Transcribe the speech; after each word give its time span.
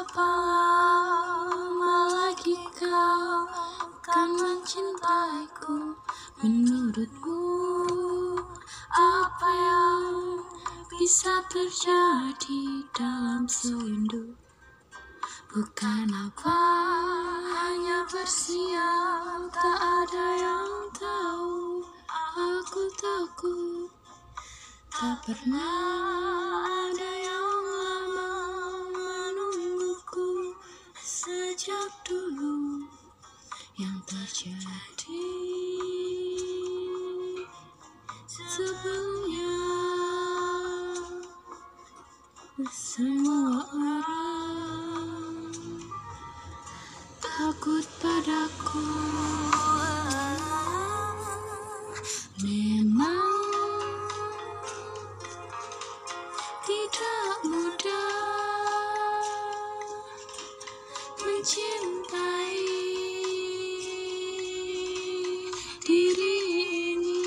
Berapa 0.00 0.32
lama 1.44 2.08
lagi 2.08 2.56
kau 2.72 3.44
akan 3.84 4.28
mencintaiku? 4.32 5.92
Menurutmu 6.40 7.44
apa 8.96 9.50
yang 9.52 10.40
bisa 10.96 11.44
terjadi 11.52 12.88
dalam 12.96 13.44
sewindu 13.44 14.40
Bukan 15.52 16.08
apa 16.16 16.60
hanya 17.60 18.00
bersiap 18.08 19.52
tak 19.52 19.80
ada 19.84 20.26
yang 20.40 20.72
tahu. 20.96 21.84
Aku 22.40 22.82
takut 22.96 23.92
tak 24.88 25.28
pernah 25.28 25.76
ada 26.88 27.09
sejak 31.60 31.92
dulu 32.08 32.88
yang 33.76 34.00
terjadi. 34.08 35.28
Sebelumnya 38.24 39.60
semua 42.72 43.60
orang 43.76 45.52
takut 47.20 47.84
padaku. 48.00 48.88
Memang 52.40 53.36
tidak 56.64 57.32
mudah 57.44 57.69
mencintai 61.40 62.68
diri 65.80 66.36
ini. 66.92 67.24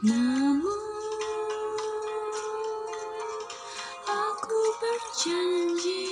Namun 0.00 0.80
aku 4.08 4.60
berjanji 4.80 6.08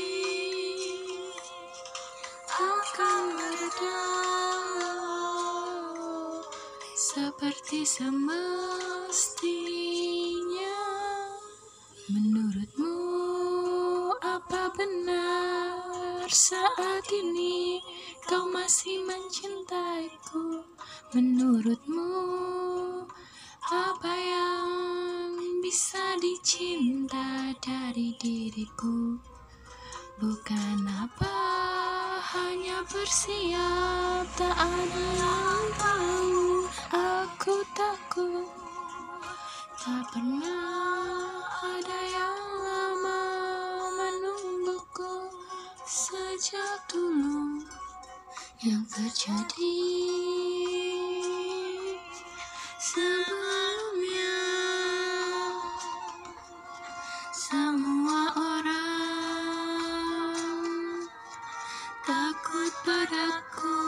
akan 2.53 3.41
mereda 3.41 4.05
seperti 6.93 7.89
semestinya 7.89 9.09
saat 16.29 17.09
ini 17.09 17.81
kau 18.29 18.45
masih 18.53 19.01
mencintaiku. 19.09 20.61
Menurutmu 21.17 22.13
apa 23.73 24.13
yang 24.13 24.69
bisa 25.65 26.21
dicinta 26.21 27.57
dari 27.65 28.13
diriku? 28.21 29.17
Bukan 30.21 30.85
apa 30.85 31.37
hanya 32.35 32.85
bersiap 32.91 34.27
tak 34.37 34.57
ada 34.59 35.05
yang 35.17 35.65
tahu 35.79 36.67
Aku 36.93 37.63
takut. 37.73 38.49
Tak 39.79 40.03
pernah 40.11 41.39
ada 41.63 41.99
yang 42.11 42.18
saja 46.39 46.79
dulu 46.87 47.67
yang 48.63 48.87
terjadi. 48.87 49.83
Sebelumnya 52.79 54.39
semua 57.35 58.23
orang 58.39 58.71
takut 62.07 62.71
padaku. 62.87 63.88